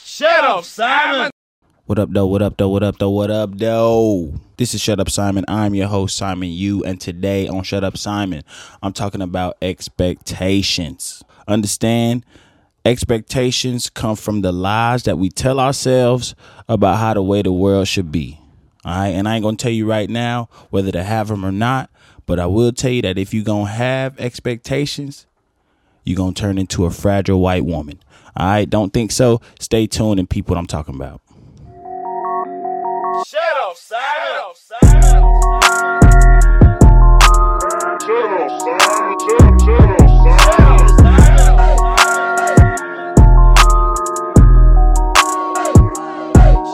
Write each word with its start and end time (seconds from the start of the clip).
Shut 0.00 0.44
up, 0.44 0.64
Simon. 0.64 1.30
What 1.86 1.98
up, 1.98 2.10
though? 2.12 2.26
What 2.26 2.42
up, 2.42 2.56
though? 2.56 2.68
What 2.68 2.82
up, 2.82 2.98
though? 2.98 3.10
What 3.10 3.30
up, 3.30 3.58
though? 3.58 4.32
This 4.56 4.74
is 4.74 4.80
Shut 4.80 5.00
Up 5.00 5.10
Simon. 5.10 5.44
I'm 5.48 5.74
your 5.74 5.88
host, 5.88 6.16
Simon 6.16 6.50
You, 6.50 6.82
and 6.84 7.00
today 7.00 7.48
on 7.48 7.62
Shut 7.62 7.84
Up 7.84 7.98
Simon, 7.98 8.42
I'm 8.82 8.92
talking 8.92 9.20
about 9.20 9.56
expectations. 9.60 11.22
Understand? 11.46 12.24
Expectations 12.84 13.90
come 13.90 14.16
from 14.16 14.42
the 14.42 14.52
lies 14.52 15.02
that 15.04 15.18
we 15.18 15.28
tell 15.28 15.58
ourselves 15.58 16.34
about 16.68 16.98
how 16.98 17.14
the 17.14 17.22
way 17.22 17.42
the 17.42 17.52
world 17.52 17.88
should 17.88 18.12
be. 18.12 18.38
All 18.84 18.94
right, 18.94 19.08
and 19.08 19.26
I 19.26 19.36
ain't 19.36 19.42
gonna 19.42 19.56
tell 19.56 19.72
you 19.72 19.86
right 19.86 20.08
now 20.10 20.48
whether 20.70 20.92
to 20.92 21.02
have 21.02 21.28
them 21.28 21.44
or 21.44 21.52
not, 21.52 21.90
but 22.26 22.38
I 22.38 22.46
will 22.46 22.72
tell 22.72 22.90
you 22.90 23.02
that 23.02 23.18
if 23.18 23.32
you're 23.32 23.44
gonna 23.44 23.70
have 23.70 24.18
expectations, 24.20 25.26
you're 26.04 26.16
gonna 26.16 26.34
turn 26.34 26.58
into 26.58 26.84
a 26.84 26.90
fragile 26.90 27.40
white 27.40 27.64
woman. 27.64 27.98
All 28.36 28.46
right, 28.46 28.68
don't 28.68 28.92
think 28.92 29.12
so. 29.12 29.40
Stay 29.60 29.86
tuned 29.86 30.18
and 30.18 30.28
peep 30.28 30.48
what 30.48 30.58
I'm 30.58 30.66
talking 30.66 30.96
about. 30.96 31.20
Shut 33.28 33.40
up, 33.62 33.76
Simon. 33.76 34.24
Shut 34.26 34.44
up, 34.44 35.34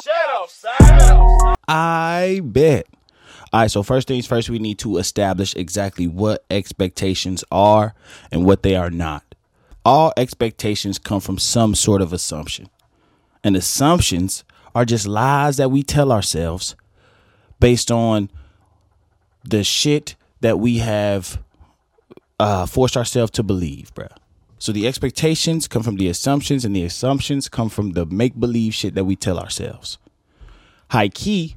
Shut 0.02 0.30
up, 0.34 0.48
Simon. 0.48 1.56
I 1.68 2.40
bet. 2.42 2.87
All 3.52 3.60
right, 3.60 3.70
so 3.70 3.82
first 3.82 4.09
things 4.09 4.27
first, 4.27 4.48
we 4.48 4.59
need 4.59 4.79
to 4.79 4.96
establish 4.96 5.54
exactly 5.54 6.06
what 6.06 6.45
expectations 6.51 7.45
are 7.51 7.95
and 8.32 8.46
what 8.46 8.62
they 8.62 8.77
are 8.77 8.90
not. 8.90 9.30
All 9.84 10.12
expectations 10.16 10.98
come 10.98 11.20
from 11.20 11.39
some 11.39 11.75
sort 11.75 12.02
of 12.02 12.12
assumption. 12.12 12.69
And 13.43 13.57
assumptions 13.57 14.45
are 14.75 14.84
just 14.84 15.07
lies 15.07 15.57
that 15.57 15.71
we 15.71 15.83
tell 15.83 16.12
ourselves 16.12 16.77
based 17.59 17.91
on 17.91 18.30
the 19.45 19.65
shit 19.65 20.16
that 20.41 20.59
we 20.59 20.79
have 20.79 21.43
uh, 22.38 22.66
forced 22.66 22.96
ourselves 22.96 23.30
to 23.32 23.43
believe, 23.43 23.93
bruh. 23.95 24.15
So 24.59 24.73
the 24.73 24.87
expectations 24.87 25.66
come 25.66 25.82
from 25.82 25.97
the 25.97 26.09
assumptions, 26.09 26.66
and 26.66 26.76
the 26.76 26.85
assumptions 26.85 27.49
come 27.49 27.71
from 27.71 27.93
the 27.93 28.04
make 28.04 28.38
believe 28.38 28.74
shit 28.74 28.95
that 28.95 29.04
we 29.04 29.16
tell 29.16 29.38
ourselves. 29.38 29.97
High 30.91 31.09
key, 31.09 31.57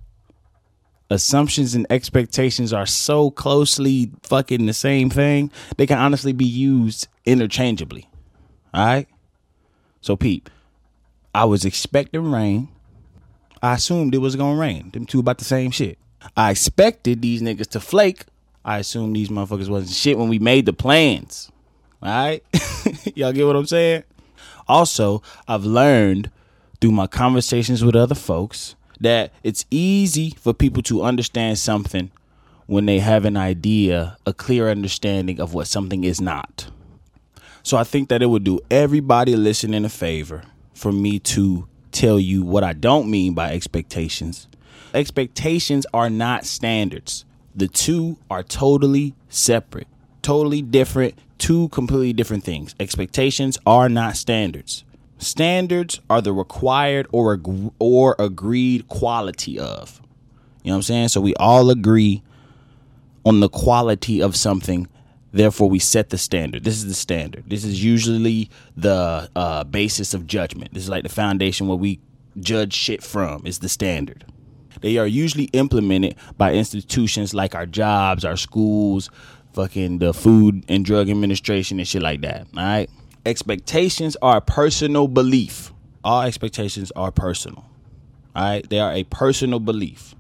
assumptions 1.09 1.75
and 1.75 1.85
expectations 1.89 2.71
are 2.71 2.85
so 2.85 3.29
closely 3.29 4.11
fucking 4.23 4.65
the 4.65 4.73
same 4.73 5.09
thing, 5.09 5.51
they 5.75 5.85
can 5.85 5.97
honestly 5.97 6.31
be 6.31 6.45
used 6.45 7.07
interchangeably. 7.25 8.09
All 8.73 8.85
right? 8.85 9.07
So, 10.01 10.15
peep, 10.15 10.49
I 11.33 11.45
was 11.45 11.65
expecting 11.65 12.31
rain. 12.31 12.69
I 13.61 13.75
assumed 13.75 14.13
it 14.13 14.19
was 14.19 14.35
gonna 14.35 14.59
rain. 14.59 14.91
Them 14.91 15.05
two 15.05 15.19
about 15.19 15.37
the 15.37 15.45
same 15.45 15.71
shit. 15.71 15.97
I 16.35 16.51
expected 16.51 17.21
these 17.21 17.41
niggas 17.41 17.69
to 17.69 17.79
flake. 17.79 18.25
I 18.65 18.79
assumed 18.79 19.15
these 19.15 19.29
motherfuckers 19.29 19.69
wasn't 19.69 19.91
shit 19.91 20.17
when 20.17 20.29
we 20.29 20.39
made 20.39 20.65
the 20.65 20.73
plans. 20.73 21.51
All 22.01 22.09
right? 22.09 22.43
Y'all 23.15 23.31
get 23.31 23.45
what 23.45 23.55
I'm 23.55 23.65
saying? 23.65 24.03
Also, 24.67 25.21
I've 25.47 25.65
learned 25.65 26.31
through 26.79 26.91
my 26.91 27.07
conversations 27.07 27.83
with 27.83 27.95
other 27.95 28.15
folks 28.15 28.75
that 28.99 29.31
it's 29.43 29.65
easy 29.69 30.31
for 30.31 30.53
people 30.53 30.81
to 30.83 31.03
understand 31.03 31.57
something 31.57 32.11
when 32.65 32.85
they 32.85 32.99
have 32.99 33.25
an 33.25 33.35
idea, 33.35 34.17
a 34.25 34.33
clear 34.33 34.69
understanding 34.69 35.39
of 35.39 35.53
what 35.53 35.67
something 35.67 36.03
is 36.03 36.21
not. 36.21 36.69
So 37.63 37.77
I 37.77 37.85
think 37.85 38.09
that 38.09 38.21
it 38.21 38.27
would 38.27 38.43
do 38.43 38.59
everybody 38.69 39.35
listening 39.35 39.85
a 39.85 39.89
favor 39.89 40.43
for 40.73 40.91
me 40.91 41.19
to 41.19 41.67
tell 41.91 42.19
you 42.19 42.43
what 42.43 42.63
I 42.63 42.73
don't 42.73 43.09
mean 43.09 43.33
by 43.33 43.51
expectations. 43.53 44.47
Expectations 44.93 45.85
are 45.93 46.09
not 46.09 46.45
standards. 46.45 47.25
The 47.55 47.67
two 47.67 48.17
are 48.29 48.43
totally 48.43 49.15
separate, 49.29 49.87
totally 50.21 50.61
different, 50.61 51.15
two 51.37 51.69
completely 51.69 52.13
different 52.13 52.43
things. 52.43 52.75
Expectations 52.79 53.57
are 53.65 53.87
not 53.87 54.17
standards. 54.17 54.83
Standards 55.17 56.01
are 56.09 56.21
the 56.21 56.33
required 56.33 57.07
or 57.11 57.33
ag- 57.33 57.71
or 57.79 58.15
agreed 58.19 58.87
quality 58.89 59.57
of. 59.57 60.01
You 60.63 60.71
know 60.71 60.73
what 60.73 60.77
I'm 60.77 60.83
saying? 60.83 61.07
So 61.09 61.21
we 61.21 61.33
all 61.35 61.69
agree 61.69 62.23
on 63.25 63.39
the 63.39 63.49
quality 63.49 64.21
of 64.21 64.35
something. 64.35 64.87
Therefore, 65.33 65.67
we 65.67 65.79
set 65.79 66.11
the 66.11 66.17
standard. 66.17 66.63
This 66.63 66.75
is 66.75 66.85
the 66.85 66.93
standard. 66.93 67.45
This 67.47 67.65
is 67.65 67.83
usually 67.83 68.51
the 68.77 69.29
uh, 69.35 69.63
basis 69.63 70.13
of 70.13 70.27
judgment. 70.27 70.73
This 70.73 70.83
is 70.83 70.89
like 70.89 71.03
the 71.03 71.09
foundation 71.09 71.67
where 71.67 71.77
we 71.77 71.99
judge 72.39 72.73
shit 72.73 73.03
from. 73.03 73.45
Is 73.45 73.59
the 73.59 73.67
standard. 73.67 74.25
They 74.81 74.97
are 74.97 75.07
usually 75.07 75.45
implemented 75.45 76.15
by 76.37 76.53
institutions 76.53 77.33
like 77.33 77.55
our 77.55 77.65
jobs, 77.65 78.23
our 78.23 78.37
schools, 78.37 79.09
fucking 79.53 79.99
the 79.99 80.13
Food 80.13 80.65
and 80.67 80.85
Drug 80.85 81.09
Administration 81.09 81.79
and 81.79 81.87
shit 81.87 82.01
like 82.01 82.21
that. 82.21 82.47
All 82.55 82.63
right. 82.63 82.89
Expectations 83.25 84.17
are 84.21 84.37
a 84.37 84.41
personal 84.41 85.07
belief. 85.07 85.71
All 86.03 86.21
expectations 86.23 86.91
are 86.95 87.11
personal. 87.11 87.65
All 88.35 88.43
right. 88.43 88.69
They 88.69 88.79
are 88.79 88.91
a 88.91 89.03
personal 89.05 89.59
belief 89.59 90.15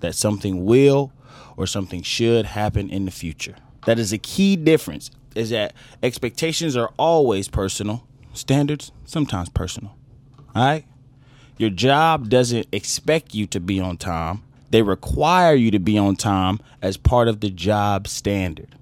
that 0.00 0.14
something 0.14 0.64
will 0.64 1.12
or 1.56 1.66
something 1.66 2.02
should 2.02 2.46
happen 2.46 2.90
in 2.90 3.04
the 3.04 3.10
future. 3.10 3.56
That 3.88 3.98
is 3.98 4.12
a 4.12 4.18
key 4.18 4.54
difference 4.54 5.10
is 5.34 5.48
that 5.48 5.72
expectations 6.02 6.76
are 6.76 6.92
always 6.98 7.48
personal, 7.48 8.06
standards 8.34 8.92
sometimes 9.06 9.48
personal. 9.48 9.96
All 10.54 10.62
right? 10.62 10.84
Your 11.56 11.70
job 11.70 12.28
doesn't 12.28 12.66
expect 12.70 13.34
you 13.34 13.46
to 13.46 13.60
be 13.60 13.80
on 13.80 13.96
time. 13.96 14.42
They 14.68 14.82
require 14.82 15.54
you 15.54 15.70
to 15.70 15.78
be 15.78 15.96
on 15.96 16.16
time 16.16 16.60
as 16.82 16.98
part 16.98 17.28
of 17.28 17.40
the 17.40 17.48
job 17.48 18.08
standard. 18.08 18.76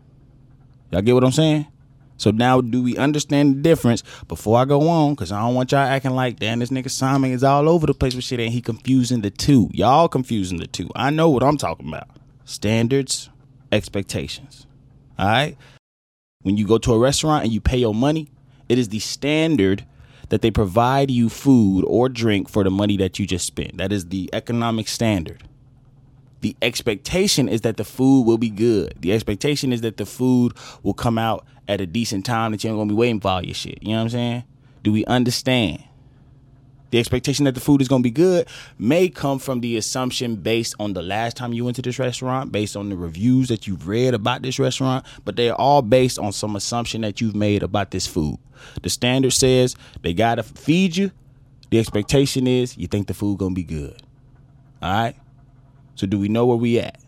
Y'all 0.91 1.03
get 1.03 1.15
what 1.15 1.23
I'm 1.23 1.31
saying? 1.31 1.69
So 2.17 2.33
now 2.33 2.61
do 2.61 2.83
we 2.83 2.97
understand 2.97 3.55
the 3.55 3.61
difference 3.61 4.03
before 4.27 4.59
I 4.59 4.65
go 4.65 4.89
on? 4.89 5.15
Cause 5.15 5.31
I 5.31 5.39
don't 5.39 5.55
want 5.55 5.71
y'all 5.71 5.83
acting 5.83 6.17
like 6.17 6.41
damn 6.41 6.59
this 6.59 6.71
nigga 6.71 6.91
Simon 6.91 7.31
is 7.31 7.45
all 7.45 7.69
over 7.69 7.87
the 7.87 7.95
place 7.95 8.17
with 8.17 8.25
shit 8.25 8.41
and 8.41 8.53
he 8.53 8.61
confusing 8.61 9.21
the 9.21 9.31
two. 9.31 9.71
Y'all 9.73 10.09
confusing 10.09 10.59
the 10.59 10.67
two. 10.67 10.91
I 10.97 11.11
know 11.11 11.31
what 11.31 11.45
I'm 11.45 11.59
talking 11.59 11.87
about. 11.87 12.09
Standards, 12.45 13.31
expectations. 13.71 14.66
Alright? 15.19 15.57
When 16.43 16.57
you 16.57 16.67
go 16.67 16.79
to 16.79 16.93
a 16.93 16.99
restaurant 16.99 17.45
and 17.45 17.53
you 17.53 17.61
pay 17.61 17.79
your 17.79 17.95
money, 17.95 18.29
it 18.69 18.79
is 18.79 18.89
the 18.89 18.99
standard 18.99 19.85
that 20.29 20.43
they 20.43 20.51
provide 20.51 21.11
you 21.11 21.29
food 21.29 21.85
or 21.87 22.09
drink 22.09 22.49
for 22.49 22.65
the 22.65 22.71
money 22.71 22.97
that 22.97 23.19
you 23.19 23.27
just 23.27 23.47
spent. 23.47 23.79
That 23.79 23.93
is 23.93 24.09
the 24.09 24.29
economic 24.33 24.89
standard 24.89 25.43
the 26.41 26.57
expectation 26.63 27.49
is 27.49 27.63
that 27.63 27.77
the 27.77 27.85
food 27.85 28.25
will 28.25 28.39
be 28.39 28.51
good. 28.51 28.95
The 29.01 29.13
expectation 29.13 29.73
is 29.73 29.81
that 29.81 29.97
the 29.97 30.07
food 30.07 30.53
will 30.85 30.95
come 30.95 31.19
out 31.19 31.45
at 31.67 31.81
a 31.81 31.87
decent 31.87 32.25
time 32.25 32.53
that 32.53 32.63
you 32.63 32.71
ain't 32.71 32.79
gonna 32.79 32.89
be 32.89 32.95
waiting 32.95 33.21
for 33.21 33.29
all 33.29 33.45
your 33.45 33.55
shit. 33.55 33.83
You 33.83 33.91
know 33.91 33.97
what 33.97 34.03
I'm 34.03 34.09
saying? 34.11 34.45
Do 34.85 34.93
we 34.93 35.05
understand? 35.07 35.83
The 36.91 36.99
expectation 36.99 37.45
that 37.45 37.55
the 37.55 37.61
food 37.61 37.81
is 37.81 37.89
gonna 37.89 38.03
be 38.03 38.11
good 38.11 38.47
may 38.79 39.09
come 39.09 39.39
from 39.39 39.61
the 39.61 39.77
assumption 39.77 40.37
based 40.37 40.75
on 40.79 40.93
the 40.93 41.03
last 41.03 41.37
time 41.37 41.53
you 41.53 41.65
went 41.65 41.77
to 41.77 41.83
this 41.83 41.99
restaurant, 41.99 42.53
based 42.53 42.77
on 42.77 42.89
the 42.89 42.97
reviews 42.97 43.49
that 43.49 43.67
you've 43.67 43.89
read 43.89 44.15
about 44.15 44.43
this 44.43 44.59
restaurant, 44.59 45.05
but 45.25 45.37
they're 45.37 45.55
all 45.55 45.83
based 45.83 46.19
on 46.19 46.33
some 46.33 46.55
assumption 46.57 47.01
that 47.01 47.21
you've 47.21 47.35
made 47.35 47.63
about 47.63 47.91
this 47.91 48.07
food. 48.07 48.39
The 48.83 48.91
standard 48.91 49.33
says 49.33 49.77
they 50.03 50.15
gotta 50.15 50.43
feed 50.43 50.97
you. 50.97 51.11
The 51.71 51.79
expectation 51.79 52.47
is 52.47 52.77
you 52.79 52.87
think 52.87 53.09
the 53.09 53.15
food 53.15 53.39
gonna 53.39 53.55
be 53.55 53.65
good. 53.65 54.01
All 54.81 54.93
right. 54.93 55.17
So 55.97 56.07
do 56.07 56.19
we 56.19 56.29
know 56.29 56.47
where 56.47 56.57
we 56.57 56.79
at? 56.79 57.01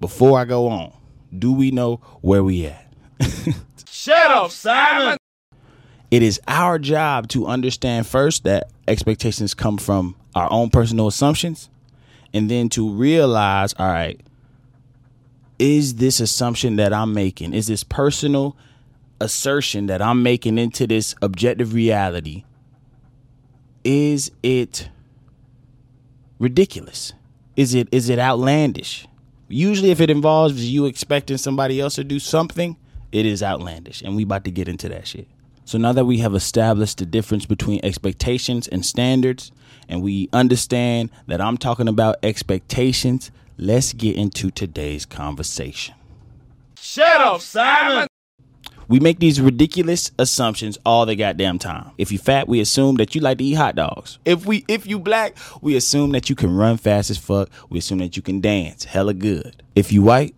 Before 0.00 0.38
I 0.38 0.44
go 0.44 0.68
on, 0.68 0.92
do 1.36 1.52
we 1.52 1.70
know 1.70 1.96
where 2.20 2.44
we 2.44 2.66
at? 2.66 2.92
Shut 3.88 4.30
up, 4.30 4.50
Simon. 4.50 5.16
It 6.14 6.22
is 6.22 6.40
our 6.46 6.78
job 6.78 7.26
to 7.30 7.48
understand 7.48 8.06
first 8.06 8.44
that 8.44 8.70
expectations 8.86 9.52
come 9.52 9.78
from 9.78 10.14
our 10.36 10.46
own 10.48 10.70
personal 10.70 11.08
assumptions 11.08 11.68
and 12.32 12.48
then 12.48 12.68
to 12.68 12.88
realize, 12.88 13.74
all 13.80 13.88
right, 13.88 14.20
is 15.58 15.96
this 15.96 16.20
assumption 16.20 16.76
that 16.76 16.92
I'm 16.92 17.14
making, 17.14 17.52
is 17.52 17.66
this 17.66 17.82
personal 17.82 18.56
assertion 19.20 19.86
that 19.86 20.00
I'm 20.00 20.22
making 20.22 20.56
into 20.56 20.86
this 20.86 21.16
objective 21.20 21.74
reality, 21.74 22.44
is 23.82 24.30
it 24.44 24.90
ridiculous? 26.38 27.12
Is 27.56 27.74
it 27.74 27.88
is 27.90 28.08
it 28.08 28.20
outlandish? 28.20 29.08
Usually 29.48 29.90
if 29.90 30.00
it 30.00 30.10
involves 30.10 30.64
you 30.70 30.86
expecting 30.86 31.38
somebody 31.38 31.80
else 31.80 31.96
to 31.96 32.04
do 32.04 32.20
something, 32.20 32.76
it 33.10 33.26
is 33.26 33.42
outlandish. 33.42 34.00
And 34.00 34.14
we 34.14 34.22
about 34.22 34.44
to 34.44 34.52
get 34.52 34.68
into 34.68 34.88
that 34.90 35.08
shit. 35.08 35.26
So 35.64 35.78
now 35.78 35.92
that 35.92 36.04
we 36.04 36.18
have 36.18 36.34
established 36.34 36.98
the 36.98 37.06
difference 37.06 37.46
between 37.46 37.80
expectations 37.82 38.68
and 38.68 38.84
standards, 38.84 39.50
and 39.88 40.02
we 40.02 40.28
understand 40.32 41.10
that 41.26 41.40
I'm 41.40 41.56
talking 41.56 41.88
about 41.88 42.16
expectations, 42.22 43.30
let's 43.56 43.92
get 43.92 44.16
into 44.16 44.50
today's 44.50 45.06
conversation. 45.06 45.94
Shut 46.78 47.20
up, 47.20 47.40
Simon. 47.40 48.06
We 48.88 49.00
make 49.00 49.18
these 49.18 49.40
ridiculous 49.40 50.12
assumptions 50.18 50.76
all 50.84 51.06
the 51.06 51.16
goddamn 51.16 51.58
time. 51.58 51.92
If 51.96 52.12
you 52.12 52.18
fat, 52.18 52.46
we 52.46 52.60
assume 52.60 52.96
that 52.96 53.14
you 53.14 53.22
like 53.22 53.38
to 53.38 53.44
eat 53.44 53.54
hot 53.54 53.76
dogs. 53.76 54.18
If 54.26 54.44
we 54.44 54.64
if 54.68 54.86
you 54.86 54.98
black, 54.98 55.36
we 55.62 55.74
assume 55.76 56.12
that 56.12 56.28
you 56.28 56.36
can 56.36 56.54
run 56.54 56.76
fast 56.76 57.08
as 57.08 57.16
fuck. 57.16 57.48
We 57.70 57.78
assume 57.78 57.98
that 57.98 58.16
you 58.16 58.22
can 58.22 58.42
dance 58.42 58.84
hella 58.84 59.14
good. 59.14 59.62
If 59.74 59.90
you 59.90 60.02
white, 60.02 60.34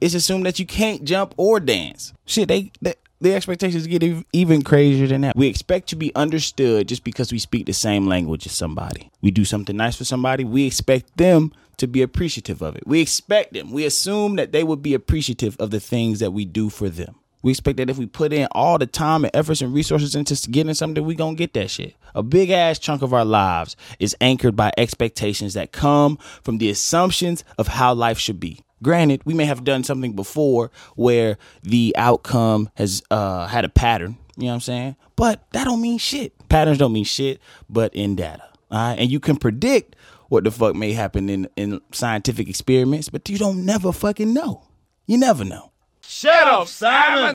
it's 0.00 0.14
assumed 0.14 0.46
that 0.46 0.58
you 0.58 0.64
can't 0.64 1.04
jump 1.04 1.34
or 1.36 1.60
dance. 1.60 2.14
Shit, 2.24 2.48
they, 2.48 2.72
they 2.80 2.94
the 3.24 3.34
expectations 3.34 3.86
get 3.86 4.04
even 4.32 4.62
crazier 4.62 5.06
than 5.06 5.22
that. 5.22 5.36
We 5.36 5.48
expect 5.48 5.88
to 5.88 5.96
be 5.96 6.14
understood 6.14 6.88
just 6.88 7.04
because 7.04 7.32
we 7.32 7.38
speak 7.38 7.66
the 7.66 7.72
same 7.72 8.06
language 8.06 8.46
as 8.46 8.52
somebody. 8.52 9.10
We 9.22 9.30
do 9.30 9.44
something 9.44 9.76
nice 9.76 9.96
for 9.96 10.04
somebody, 10.04 10.44
we 10.44 10.66
expect 10.66 11.16
them 11.16 11.52
to 11.78 11.88
be 11.88 12.02
appreciative 12.02 12.62
of 12.62 12.76
it. 12.76 12.86
We 12.86 13.00
expect 13.00 13.54
them. 13.54 13.72
We 13.72 13.84
assume 13.84 14.36
that 14.36 14.52
they 14.52 14.62
would 14.62 14.82
be 14.82 14.94
appreciative 14.94 15.56
of 15.58 15.70
the 15.70 15.80
things 15.80 16.20
that 16.20 16.30
we 16.30 16.44
do 16.44 16.70
for 16.70 16.88
them. 16.88 17.16
We 17.42 17.50
expect 17.50 17.76
that 17.78 17.90
if 17.90 17.98
we 17.98 18.06
put 18.06 18.32
in 18.32 18.48
all 18.52 18.78
the 18.78 18.86
time 18.86 19.24
and 19.24 19.34
efforts 19.34 19.60
and 19.60 19.74
resources 19.74 20.14
into 20.14 20.34
getting 20.50 20.72
something, 20.72 21.04
we 21.04 21.14
gonna 21.14 21.34
get 21.34 21.52
that 21.54 21.70
shit. 21.70 21.94
A 22.14 22.22
big 22.22 22.50
ass 22.50 22.78
chunk 22.78 23.02
of 23.02 23.12
our 23.12 23.24
lives 23.24 23.76
is 23.98 24.16
anchored 24.20 24.56
by 24.56 24.72
expectations 24.78 25.52
that 25.54 25.72
come 25.72 26.16
from 26.42 26.58
the 26.58 26.70
assumptions 26.70 27.44
of 27.58 27.68
how 27.68 27.92
life 27.92 28.18
should 28.18 28.40
be. 28.40 28.63
Granted, 28.84 29.22
we 29.24 29.32
may 29.34 29.46
have 29.46 29.64
done 29.64 29.82
something 29.82 30.12
before 30.12 30.70
where 30.94 31.38
the 31.62 31.94
outcome 31.96 32.68
has 32.74 33.02
uh, 33.10 33.46
had 33.46 33.64
a 33.64 33.68
pattern. 33.70 34.18
You 34.36 34.44
know 34.44 34.48
what 34.48 34.54
I'm 34.54 34.60
saying? 34.60 34.96
But 35.16 35.50
that 35.52 35.64
don't 35.64 35.80
mean 35.80 35.98
shit. 35.98 36.32
Patterns 36.48 36.78
don't 36.78 36.92
mean 36.92 37.04
shit, 37.04 37.40
but 37.70 37.94
in 37.94 38.14
data. 38.14 38.44
All 38.70 38.90
right, 38.90 38.98
and 38.98 39.10
you 39.10 39.20
can 39.20 39.36
predict 39.36 39.96
what 40.28 40.44
the 40.44 40.50
fuck 40.50 40.74
may 40.74 40.92
happen 40.92 41.30
in 41.30 41.48
in 41.56 41.80
scientific 41.92 42.48
experiments, 42.48 43.08
but 43.08 43.28
you 43.28 43.38
don't 43.38 43.64
never 43.64 43.90
fucking 43.90 44.34
know. 44.34 44.64
You 45.06 45.16
never 45.16 45.44
know. 45.44 45.72
Shut 46.02 46.46
up, 46.46 46.68
Simon. 46.68 47.34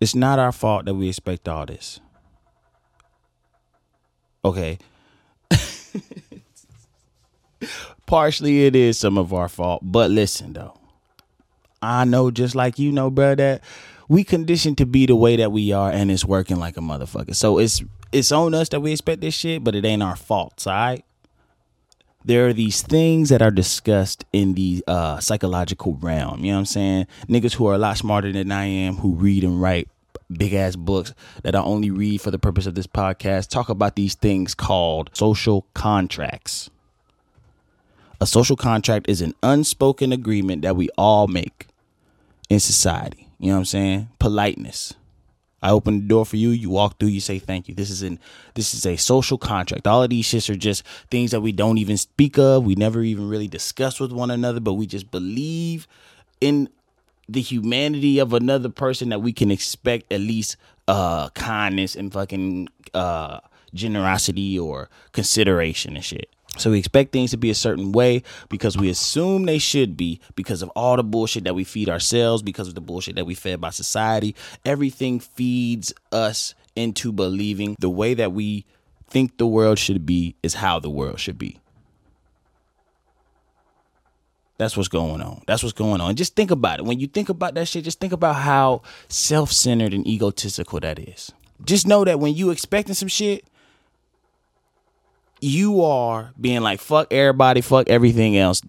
It's 0.00 0.14
not 0.14 0.38
our 0.38 0.52
fault 0.52 0.86
that 0.86 0.94
we 0.94 1.08
expect 1.08 1.48
all 1.48 1.66
this. 1.66 2.00
Okay. 4.44 4.78
Partially 8.06 8.66
it 8.66 8.76
is 8.76 8.98
some 8.98 9.16
of 9.18 9.32
our 9.32 9.48
fault, 9.48 9.82
but 9.82 10.10
listen 10.10 10.52
though. 10.52 10.78
I 11.82 12.04
know 12.04 12.30
just 12.30 12.54
like 12.54 12.78
you 12.78 12.92
know, 12.92 13.10
bro, 13.10 13.34
that 13.34 13.62
we 14.08 14.24
conditioned 14.24 14.78
to 14.78 14.86
be 14.86 15.06
the 15.06 15.16
way 15.16 15.36
that 15.36 15.52
we 15.52 15.72
are 15.72 15.90
and 15.90 16.10
it's 16.10 16.24
working 16.24 16.58
like 16.58 16.76
a 16.76 16.80
motherfucker. 16.80 17.34
So 17.34 17.58
it's 17.58 17.82
it's 18.12 18.32
on 18.32 18.54
us 18.54 18.68
that 18.70 18.80
we 18.80 18.92
expect 18.92 19.20
this 19.20 19.34
shit, 19.34 19.64
but 19.64 19.74
it 19.74 19.84
ain't 19.84 20.02
our 20.02 20.16
fault, 20.16 20.66
all 20.66 20.72
right? 20.72 21.04
there 22.24 22.46
are 22.46 22.52
these 22.52 22.80
things 22.82 23.28
that 23.28 23.42
are 23.42 23.50
discussed 23.50 24.24
in 24.32 24.54
the 24.54 24.82
uh, 24.86 25.20
psychological 25.20 25.94
realm. 25.96 26.44
You 26.44 26.52
know 26.52 26.56
what 26.56 26.60
I'm 26.60 26.66
saying? 26.66 27.06
Niggas 27.28 27.54
who 27.54 27.66
are 27.66 27.74
a 27.74 27.78
lot 27.78 27.98
smarter 27.98 28.32
than 28.32 28.50
I 28.50 28.64
am, 28.64 28.96
who 28.96 29.14
read 29.14 29.44
and 29.44 29.60
write 29.60 29.88
big 30.30 30.54
ass 30.54 30.74
books 30.74 31.12
that 31.42 31.54
I 31.54 31.60
only 31.60 31.90
read 31.90 32.22
for 32.22 32.30
the 32.30 32.38
purpose 32.38 32.66
of 32.66 32.74
this 32.74 32.86
podcast, 32.86 33.48
talk 33.48 33.68
about 33.68 33.94
these 33.94 34.14
things 34.14 34.54
called 34.54 35.10
social 35.12 35.66
contracts. 35.74 36.70
A 38.20 38.26
social 38.26 38.56
contract 38.56 39.08
is 39.08 39.20
an 39.20 39.34
unspoken 39.42 40.12
agreement 40.12 40.62
that 40.62 40.76
we 40.76 40.88
all 40.96 41.26
make 41.26 41.66
in 42.48 42.60
society. 42.60 43.28
You 43.38 43.48
know 43.48 43.54
what 43.54 43.58
I'm 43.60 43.64
saying? 43.66 44.08
Politeness. 44.18 44.94
I 45.62 45.70
open 45.70 46.00
the 46.00 46.06
door 46.06 46.26
for 46.26 46.36
you. 46.36 46.50
You 46.50 46.68
walk 46.68 46.98
through. 46.98 47.08
You 47.08 47.20
say 47.20 47.38
thank 47.38 47.68
you. 47.68 47.74
This 47.74 47.90
is 47.90 48.02
an 48.02 48.18
this 48.54 48.74
is 48.74 48.84
a 48.84 48.96
social 48.96 49.38
contract. 49.38 49.86
All 49.86 50.02
of 50.02 50.10
these 50.10 50.26
shits 50.26 50.50
are 50.50 50.56
just 50.56 50.86
things 51.10 51.30
that 51.30 51.40
we 51.40 51.52
don't 51.52 51.78
even 51.78 51.96
speak 51.96 52.38
of. 52.38 52.64
We 52.64 52.74
never 52.74 53.02
even 53.02 53.28
really 53.28 53.48
discuss 53.48 53.98
with 53.98 54.12
one 54.12 54.30
another, 54.30 54.60
but 54.60 54.74
we 54.74 54.86
just 54.86 55.10
believe 55.10 55.88
in 56.40 56.68
the 57.30 57.40
humanity 57.40 58.18
of 58.18 58.34
another 58.34 58.68
person 58.68 59.08
that 59.08 59.20
we 59.20 59.32
can 59.32 59.50
expect 59.50 60.12
at 60.12 60.20
least 60.20 60.56
uh 60.86 61.30
kindness 61.30 61.96
and 61.96 62.12
fucking 62.12 62.68
uh 62.92 63.40
generosity 63.72 64.58
or 64.58 64.90
consideration 65.12 65.96
and 65.96 66.04
shit. 66.04 66.28
So 66.56 66.70
we 66.70 66.78
expect 66.78 67.12
things 67.12 67.32
to 67.32 67.36
be 67.36 67.50
a 67.50 67.54
certain 67.54 67.92
way 67.92 68.22
because 68.48 68.76
we 68.76 68.88
assume 68.88 69.44
they 69.44 69.58
should 69.58 69.96
be 69.96 70.20
because 70.36 70.62
of 70.62 70.68
all 70.70 70.96
the 70.96 71.02
bullshit 71.02 71.44
that 71.44 71.54
we 71.54 71.64
feed 71.64 71.88
ourselves, 71.88 72.42
because 72.42 72.68
of 72.68 72.74
the 72.74 72.80
bullshit 72.80 73.16
that 73.16 73.26
we 73.26 73.34
fed 73.34 73.60
by 73.60 73.70
society. 73.70 74.34
Everything 74.64 75.20
feeds 75.20 75.92
us 76.12 76.54
into 76.76 77.12
believing 77.12 77.76
the 77.80 77.90
way 77.90 78.14
that 78.14 78.32
we 78.32 78.64
think 79.08 79.36
the 79.38 79.46
world 79.46 79.78
should 79.78 80.06
be 80.06 80.34
is 80.42 80.54
how 80.54 80.78
the 80.78 80.90
world 80.90 81.20
should 81.20 81.38
be. 81.38 81.58
That's 84.56 84.76
what's 84.76 84.88
going 84.88 85.20
on. 85.20 85.42
That's 85.46 85.62
what's 85.62 85.72
going 85.72 86.00
on. 86.00 86.14
Just 86.14 86.36
think 86.36 86.50
about 86.50 86.78
it. 86.78 86.84
When 86.84 87.00
you 87.00 87.08
think 87.08 87.28
about 87.28 87.54
that 87.54 87.66
shit, 87.66 87.84
just 87.84 87.98
think 87.98 88.12
about 88.12 88.36
how 88.36 88.82
self 89.08 89.50
centered 89.50 89.92
and 89.92 90.06
egotistical 90.06 90.78
that 90.80 90.98
is. 90.98 91.32
Just 91.64 91.86
know 91.86 92.04
that 92.04 92.20
when 92.20 92.34
you 92.34 92.50
expecting 92.50 92.94
some 92.94 93.08
shit, 93.08 93.44
you 95.44 95.82
are 95.82 96.32
being 96.40 96.62
like 96.62 96.80
fuck 96.80 97.12
everybody, 97.12 97.60
fuck 97.60 97.88
everything 97.88 98.36
else. 98.36 98.62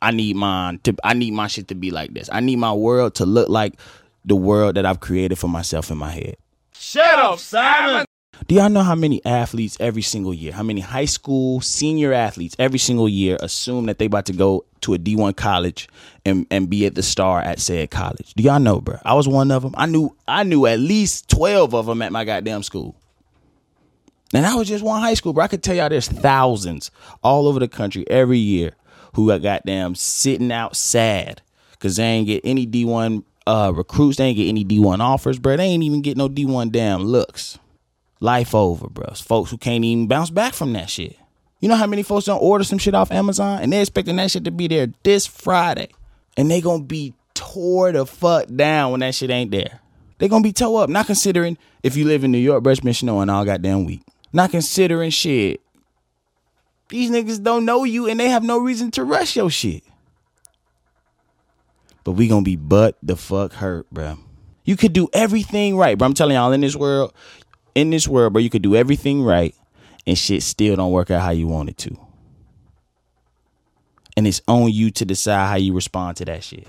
I 0.00 0.10
need 0.10 0.34
mine 0.36 0.80
to 0.84 0.94
I 1.04 1.14
need 1.14 1.32
my 1.32 1.46
shit 1.46 1.68
to 1.68 1.74
be 1.74 1.90
like 1.90 2.14
this. 2.14 2.28
I 2.32 2.40
need 2.40 2.56
my 2.56 2.72
world 2.72 3.14
to 3.16 3.26
look 3.26 3.48
like 3.48 3.78
the 4.24 4.36
world 4.36 4.76
that 4.76 4.86
I've 4.86 5.00
created 5.00 5.38
for 5.38 5.48
myself 5.48 5.90
in 5.90 5.98
my 5.98 6.10
head. 6.10 6.36
Shut 6.72 7.18
up, 7.18 7.38
Simon. 7.38 8.06
Do 8.48 8.56
y'all 8.56 8.70
know 8.70 8.82
how 8.82 8.96
many 8.96 9.24
athletes 9.24 9.76
every 9.78 10.02
single 10.02 10.34
year, 10.34 10.52
how 10.52 10.64
many 10.64 10.80
high 10.80 11.04
school 11.04 11.60
senior 11.60 12.12
athletes 12.12 12.56
every 12.58 12.78
single 12.78 13.08
year 13.08 13.36
assume 13.40 13.86
that 13.86 13.98
they 13.98 14.06
about 14.06 14.26
to 14.26 14.32
go 14.32 14.64
to 14.80 14.94
a 14.94 14.98
D1 14.98 15.36
college 15.36 15.88
and, 16.24 16.44
and 16.50 16.68
be 16.68 16.84
at 16.86 16.96
the 16.96 17.02
star 17.02 17.40
at 17.40 17.60
said 17.60 17.90
college? 17.90 18.34
Do 18.34 18.42
y'all 18.42 18.58
know, 18.58 18.80
bro? 18.80 18.98
I 19.04 19.14
was 19.14 19.28
one 19.28 19.52
of 19.52 19.62
them. 19.62 19.74
I 19.76 19.86
knew 19.86 20.16
I 20.26 20.42
knew 20.42 20.66
at 20.66 20.80
least 20.80 21.28
12 21.28 21.74
of 21.74 21.86
them 21.86 22.02
at 22.02 22.10
my 22.10 22.24
goddamn 22.24 22.62
school. 22.62 22.96
And 24.32 24.46
I 24.46 24.54
was 24.54 24.68
just 24.68 24.84
one 24.84 25.00
high 25.00 25.14
school, 25.14 25.32
bro. 25.32 25.44
I 25.44 25.48
could 25.48 25.62
tell 25.62 25.74
y'all 25.74 25.88
there's 25.88 26.08
thousands 26.08 26.90
all 27.22 27.46
over 27.46 27.58
the 27.58 27.68
country 27.68 28.08
every 28.08 28.38
year 28.38 28.72
who 29.14 29.28
got 29.28 29.42
goddamn 29.42 29.94
sitting 29.94 30.50
out 30.50 30.74
sad 30.74 31.42
because 31.72 31.96
they 31.96 32.04
ain't 32.04 32.26
get 32.26 32.40
any 32.44 32.66
D1 32.66 33.24
uh, 33.46 33.72
recruits. 33.74 34.16
They 34.16 34.26
ain't 34.26 34.36
get 34.36 34.48
any 34.48 34.64
D1 34.64 35.00
offers, 35.00 35.38
bro. 35.38 35.56
They 35.56 35.64
ain't 35.64 35.82
even 35.82 36.00
get 36.00 36.16
no 36.16 36.28
D1 36.28 36.72
damn 36.72 37.02
looks. 37.02 37.58
Life 38.20 38.54
over, 38.54 38.88
bro. 38.88 39.12
Folks 39.14 39.50
who 39.50 39.58
can't 39.58 39.84
even 39.84 40.06
bounce 40.06 40.30
back 40.30 40.54
from 40.54 40.72
that 40.74 40.88
shit. 40.88 41.16
You 41.60 41.68
know 41.68 41.76
how 41.76 41.86
many 41.86 42.02
folks 42.02 42.26
don't 42.26 42.42
order 42.42 42.64
some 42.64 42.78
shit 42.78 42.94
off 42.94 43.12
Amazon 43.12 43.60
and 43.62 43.72
they're 43.72 43.82
expecting 43.82 44.16
that 44.16 44.30
shit 44.30 44.44
to 44.44 44.50
be 44.50 44.68
there 44.68 44.88
this 45.02 45.26
Friday. 45.26 45.88
And 46.36 46.50
they 46.50 46.60
gonna 46.60 46.82
be 46.82 47.14
tore 47.34 47.92
the 47.92 48.06
fuck 48.06 48.46
down 48.54 48.92
when 48.92 49.00
that 49.00 49.14
shit 49.14 49.30
ain't 49.30 49.50
there. 49.50 49.80
They 50.18 50.28
gonna 50.28 50.42
be 50.42 50.52
toe 50.52 50.76
up. 50.76 50.88
Not 50.88 51.06
considering 51.06 51.58
if 51.82 51.96
you 51.96 52.04
live 52.04 52.24
in 52.24 52.32
New 52.32 52.38
York, 52.38 52.64
it's 52.66 52.80
been 52.80 52.94
snowing 52.94 53.28
all 53.28 53.44
goddamn 53.44 53.84
week. 53.84 54.02
Not 54.32 54.50
considering 54.50 55.10
shit. 55.10 55.60
These 56.88 57.10
niggas 57.10 57.42
don't 57.42 57.64
know 57.64 57.84
you 57.84 58.06
and 58.06 58.18
they 58.18 58.28
have 58.28 58.42
no 58.42 58.58
reason 58.58 58.90
to 58.92 59.04
rush 59.04 59.36
your 59.36 59.50
shit. 59.50 59.82
But 62.04 62.12
we 62.12 62.28
gonna 62.28 62.42
be 62.42 62.56
butt 62.56 62.98
the 63.02 63.16
fuck 63.16 63.54
hurt, 63.54 63.88
bro. 63.90 64.18
You 64.64 64.76
could 64.76 64.92
do 64.92 65.08
everything 65.12 65.76
right, 65.76 65.96
bro. 65.96 66.06
I'm 66.06 66.14
telling 66.14 66.34
y'all 66.34 66.52
in 66.52 66.60
this 66.60 66.76
world, 66.76 67.12
in 67.74 67.90
this 67.90 68.06
world, 68.06 68.32
bro, 68.32 68.42
you 68.42 68.50
could 68.50 68.62
do 68.62 68.76
everything 68.76 69.22
right 69.22 69.54
and 70.06 70.18
shit 70.18 70.42
still 70.42 70.76
don't 70.76 70.92
work 70.92 71.10
out 71.10 71.22
how 71.22 71.30
you 71.30 71.46
want 71.46 71.68
it 71.68 71.78
to. 71.78 71.96
And 74.16 74.26
it's 74.26 74.42
on 74.46 74.70
you 74.70 74.90
to 74.92 75.04
decide 75.04 75.48
how 75.48 75.56
you 75.56 75.72
respond 75.72 76.18
to 76.18 76.24
that 76.26 76.44
shit. 76.44 76.68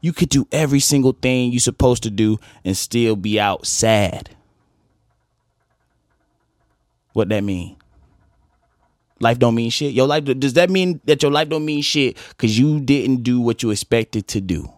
You 0.00 0.12
could 0.12 0.28
do 0.28 0.46
every 0.52 0.80
single 0.80 1.12
thing 1.12 1.50
you're 1.50 1.60
supposed 1.60 2.02
to 2.02 2.10
do 2.10 2.38
and 2.64 2.76
still 2.76 3.16
be 3.16 3.40
out 3.40 3.66
sad. 3.66 4.35
What 7.16 7.30
that 7.30 7.42
mean? 7.42 7.76
Life 9.20 9.38
don't 9.38 9.54
mean 9.54 9.70
shit. 9.70 9.94
Your 9.94 10.06
life 10.06 10.26
does 10.26 10.52
that 10.52 10.68
mean 10.68 11.00
that 11.06 11.22
your 11.22 11.32
life 11.32 11.48
don't 11.48 11.64
mean 11.64 11.80
shit 11.80 12.18
because 12.28 12.58
you 12.58 12.78
didn't 12.78 13.22
do 13.22 13.40
what 13.40 13.62
you 13.62 13.70
expected 13.70 14.28
to 14.28 14.40
do? 14.42 14.70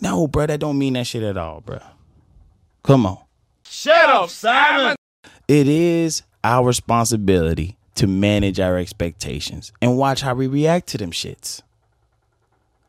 No, 0.00 0.28
bro, 0.28 0.46
that 0.46 0.60
don't 0.60 0.78
mean 0.78 0.92
that 0.92 1.08
shit 1.08 1.24
at 1.24 1.36
all, 1.36 1.60
bro. 1.60 1.80
Come 2.84 3.04
on. 3.04 3.18
Shut 3.64 4.08
up, 4.08 4.30
Simon. 4.30 4.94
It 5.48 5.66
is 5.66 6.22
our 6.44 6.64
responsibility 6.64 7.78
to 7.96 8.06
manage 8.06 8.60
our 8.60 8.78
expectations 8.78 9.72
and 9.82 9.98
watch 9.98 10.20
how 10.20 10.34
we 10.34 10.46
react 10.46 10.86
to 10.90 10.98
them 10.98 11.10
shits. 11.10 11.62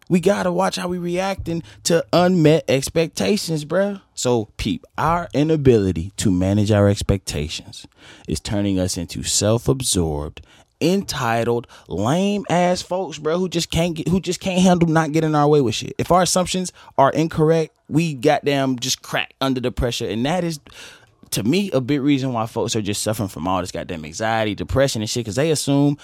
We 0.10 0.20
gotta 0.20 0.52
watch 0.52 0.78
how 0.78 0.88
we 0.88 0.98
reacting 0.98 1.64
to 1.84 2.06
unmet 2.14 2.64
expectations, 2.68 3.66
bruh. 3.66 4.02
So, 4.14 4.50
peep, 4.58 4.86
our 4.98 5.28
inability 5.34 6.12
to 6.18 6.32
manage 6.32 6.72
our 6.72 6.88
expectations 6.88 7.86
is 8.28 8.40
turning 8.40 8.80
us 8.80 8.98
into 8.98 9.24
self-absorbed, 9.24 10.42
entitled, 10.80 11.68
lame 11.88 12.46
ass 12.50 12.82
folks, 12.82 13.18
bro, 13.20 13.38
who 13.38 13.50
just 13.50 13.70
can't 13.70 13.96
get, 13.96 14.08
who 14.08 14.20
just 14.20 14.40
can't 14.40 14.62
handle 14.62 14.88
not 14.88 15.12
getting 15.12 15.36
our 15.36 15.48
way 15.48 15.62
with 15.62 15.76
shit. 15.76 15.94
If 15.98 16.12
our 16.12 16.22
assumptions 16.22 16.72
are 16.98 17.12
incorrect, 17.12 17.76
we 17.90 18.14
goddamn 18.14 18.80
just 18.80 19.02
crack 19.02 19.34
under 19.42 19.60
the 19.60 19.72
pressure, 19.72 20.08
and 20.08 20.26
that 20.26 20.44
is. 20.44 20.60
To 21.32 21.44
me, 21.44 21.70
a 21.72 21.82
big 21.82 22.00
reason 22.00 22.32
why 22.32 22.46
folks 22.46 22.74
are 22.78 22.82
just 22.82 23.04
suffering 23.04 23.28
from 23.28 23.50
all 23.50 23.60
this 23.60 23.74
goddamn 23.74 24.06
anxiety, 24.06 24.56
depression, 24.56 25.02
and 25.02 25.10
shit, 25.10 25.26
because 25.26 25.36
they 25.36 25.52
assume 25.52 25.98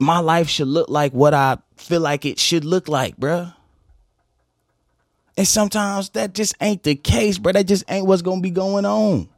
my 0.00 0.18
life 0.18 0.48
should 0.48 0.68
look 0.68 0.88
like 0.88 1.12
what 1.12 1.34
I 1.34 1.58
feel 1.76 2.00
like 2.00 2.24
it 2.24 2.38
should 2.38 2.64
look 2.64 2.88
like, 2.88 3.16
bruh. 3.18 3.54
And 5.36 5.46
sometimes 5.46 6.10
that 6.10 6.34
just 6.34 6.54
ain't 6.60 6.82
the 6.82 6.94
case, 6.94 7.38
bro. 7.38 7.52
That 7.52 7.66
just 7.66 7.84
ain't 7.88 8.06
what's 8.06 8.22
gonna 8.22 8.40
be 8.40 8.50
going 8.50 8.84
on. 8.84 9.28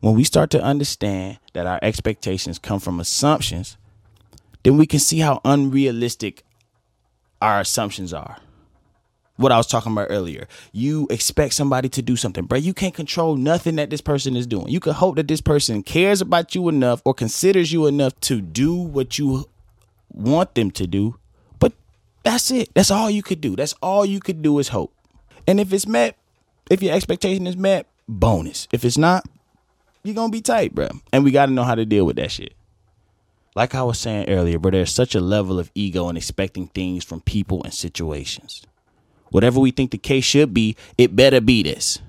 When 0.00 0.14
we 0.14 0.24
start 0.24 0.50
to 0.50 0.62
understand 0.62 1.38
that 1.54 1.66
our 1.66 1.78
expectations 1.82 2.58
come 2.58 2.78
from 2.78 3.00
assumptions, 3.00 3.76
then 4.62 4.76
we 4.76 4.86
can 4.86 5.00
see 5.00 5.18
how 5.18 5.40
unrealistic 5.44 6.44
our 7.40 7.60
assumptions 7.60 8.12
are. 8.12 8.36
What 9.36 9.52
I 9.52 9.58
was 9.58 9.66
talking 9.66 9.92
about 9.92 10.08
earlier. 10.10 10.48
You 10.72 11.06
expect 11.10 11.54
somebody 11.54 11.90
to 11.90 12.02
do 12.02 12.16
something, 12.16 12.44
bro. 12.44 12.58
You 12.58 12.72
can't 12.72 12.94
control 12.94 13.36
nothing 13.36 13.76
that 13.76 13.90
this 13.90 14.00
person 14.00 14.36
is 14.36 14.46
doing. 14.46 14.68
You 14.68 14.80
can 14.80 14.94
hope 14.94 15.16
that 15.16 15.28
this 15.28 15.42
person 15.42 15.82
cares 15.82 16.20
about 16.22 16.54
you 16.54 16.68
enough 16.68 17.02
or 17.04 17.12
considers 17.12 17.72
you 17.72 17.86
enough 17.86 18.18
to 18.20 18.40
do 18.40 18.74
what 18.74 19.18
you 19.18 19.46
want 20.16 20.54
them 20.54 20.70
to 20.72 20.86
do. 20.86 21.18
But 21.58 21.72
that's 22.24 22.50
it. 22.50 22.70
That's 22.74 22.90
all 22.90 23.10
you 23.10 23.22
could 23.22 23.40
do. 23.40 23.54
That's 23.54 23.74
all 23.82 24.04
you 24.04 24.18
could 24.20 24.42
do 24.42 24.58
is 24.58 24.68
hope. 24.68 24.92
And 25.46 25.60
if 25.60 25.72
it's 25.72 25.86
met, 25.86 26.16
if 26.70 26.82
your 26.82 26.94
expectation 26.94 27.46
is 27.46 27.56
met, 27.56 27.86
bonus. 28.08 28.66
If 28.72 28.84
it's 28.84 28.98
not, 28.98 29.24
you're 30.02 30.14
gonna 30.14 30.32
be 30.32 30.40
tight, 30.40 30.74
bro. 30.74 30.88
And 31.12 31.24
we 31.24 31.30
gotta 31.30 31.52
know 31.52 31.64
how 31.64 31.74
to 31.74 31.84
deal 31.84 32.04
with 32.04 32.16
that 32.16 32.32
shit. 32.32 32.54
Like 33.54 33.74
I 33.74 33.82
was 33.82 33.98
saying 33.98 34.28
earlier, 34.28 34.58
bro, 34.58 34.70
there's 34.70 34.92
such 34.92 35.14
a 35.14 35.20
level 35.20 35.58
of 35.58 35.70
ego 35.74 36.08
in 36.08 36.16
expecting 36.16 36.66
things 36.68 37.04
from 37.04 37.20
people 37.22 37.62
and 37.64 37.72
situations. 37.72 38.62
Whatever 39.30 39.60
we 39.60 39.70
think 39.70 39.90
the 39.90 39.98
case 39.98 40.24
should 40.24 40.54
be, 40.54 40.76
it 40.98 41.16
better 41.16 41.40
be 41.40 41.62
this. 41.62 42.00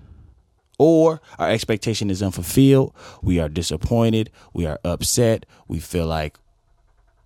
Or 0.78 1.22
our 1.40 1.50
expectation 1.50 2.12
is 2.12 2.22
unfulfilled, 2.22 2.94
we 3.24 3.40
are 3.40 3.50
disappointed, 3.50 4.30
we 4.54 4.66
are 4.66 4.80
upset, 4.84 5.46
we 5.68 5.80
feel 5.80 6.06
like 6.06 6.38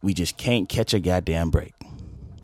we 0.01 0.13
just 0.13 0.38
can't 0.38 0.67
catch 0.67 0.93
a 0.93 1.00
goddamn 1.00 1.50
break. 1.50 1.74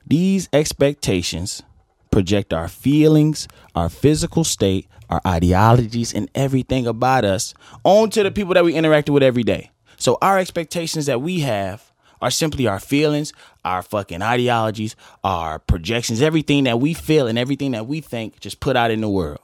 These 0.05 0.47
expectations 0.53 1.63
project 2.11 2.53
our 2.53 2.67
feelings, 2.67 3.47
our 3.75 3.89
physical 3.89 4.43
state, 4.43 4.87
our 5.09 5.21
ideologies, 5.25 6.13
and 6.13 6.29
everything 6.33 6.87
about 6.87 7.25
us 7.25 7.53
onto 7.83 8.23
the 8.23 8.31
people 8.31 8.53
that 8.53 8.63
we 8.63 8.73
interact 8.73 9.09
with 9.09 9.23
every 9.23 9.43
day. 9.43 9.71
So 9.97 10.17
our 10.21 10.37
expectations 10.37 11.07
that 11.07 11.21
we 11.21 11.41
have 11.41 11.91
are 12.21 12.31
simply 12.31 12.67
our 12.67 12.79
feelings, 12.79 13.33
our 13.63 13.81
fucking 13.81 14.21
ideologies, 14.21 14.95
our 15.23 15.59
projections, 15.59 16.21
everything 16.21 16.63
that 16.63 16.79
we 16.79 16.93
feel 16.93 17.27
and 17.27 17.37
everything 17.37 17.71
that 17.71 17.87
we 17.87 18.01
think 18.01 18.39
just 18.39 18.59
put 18.59 18.75
out 18.75 18.91
in 18.91 19.01
the 19.01 19.09
world. 19.09 19.41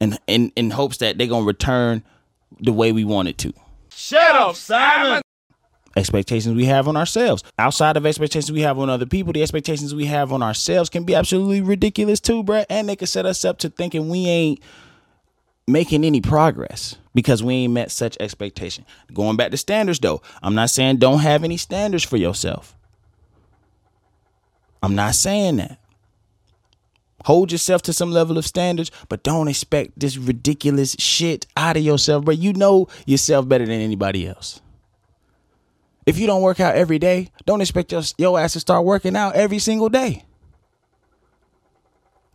And 0.00 0.18
in, 0.26 0.52
in 0.56 0.70
hopes 0.70 0.98
that 0.98 1.18
they're 1.18 1.26
gonna 1.26 1.46
return 1.46 2.02
the 2.60 2.72
way 2.72 2.92
we 2.92 3.04
want 3.04 3.28
it 3.28 3.38
to. 3.38 3.52
Shut 3.90 4.34
up, 4.36 4.56
Simon. 4.56 5.22
Expectations 5.96 6.54
we 6.54 6.66
have 6.66 6.88
on 6.88 6.96
ourselves. 6.96 7.42
Outside 7.58 7.96
of 7.96 8.06
expectations 8.06 8.52
we 8.52 8.62
have 8.62 8.78
on 8.78 8.90
other 8.90 9.06
people, 9.06 9.32
the 9.32 9.42
expectations 9.42 9.94
we 9.94 10.06
have 10.06 10.32
on 10.32 10.42
ourselves 10.42 10.88
can 10.88 11.04
be 11.04 11.14
absolutely 11.14 11.60
ridiculous 11.60 12.20
too, 12.20 12.42
bruh. 12.42 12.66
And 12.68 12.88
they 12.88 12.96
can 12.96 13.06
set 13.06 13.26
us 13.26 13.44
up 13.44 13.58
to 13.58 13.70
thinking 13.70 14.08
we 14.08 14.26
ain't 14.26 14.60
making 15.66 16.04
any 16.04 16.20
progress 16.20 16.96
because 17.14 17.42
we 17.42 17.54
ain't 17.54 17.72
met 17.72 17.90
such 17.90 18.16
expectation. 18.20 18.84
Going 19.12 19.36
back 19.36 19.50
to 19.50 19.56
standards 19.56 19.98
though, 19.98 20.22
I'm 20.42 20.54
not 20.54 20.70
saying 20.70 20.96
don't 20.96 21.20
have 21.20 21.44
any 21.44 21.56
standards 21.56 22.04
for 22.04 22.16
yourself. 22.16 22.74
I'm 24.82 24.94
not 24.94 25.14
saying 25.14 25.56
that. 25.56 25.78
Hold 27.24 27.52
yourself 27.52 27.82
to 27.82 27.92
some 27.92 28.10
level 28.10 28.36
of 28.36 28.44
standards, 28.44 28.90
but 29.08 29.22
don't 29.22 29.46
expect 29.46 29.98
this 29.98 30.16
ridiculous 30.16 30.96
shit 30.98 31.46
out 31.56 31.76
of 31.76 31.82
yourself, 31.84 32.24
bro. 32.24 32.34
You 32.34 32.52
know 32.52 32.88
yourself 33.06 33.48
better 33.48 33.64
than 33.64 33.80
anybody 33.80 34.26
else. 34.26 34.60
If 36.04 36.18
you 36.18 36.26
don't 36.26 36.42
work 36.42 36.60
out 36.60 36.74
every 36.74 36.98
day, 36.98 37.30
don't 37.46 37.60
expect 37.60 37.92
your, 37.92 38.02
your 38.18 38.38
ass 38.38 38.54
to 38.54 38.60
start 38.60 38.84
working 38.84 39.16
out 39.16 39.34
every 39.34 39.58
single 39.58 39.88
day. 39.88 40.24